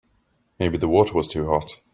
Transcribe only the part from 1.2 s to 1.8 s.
too hot.